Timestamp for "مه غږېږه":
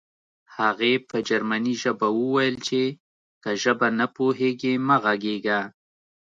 4.87-5.59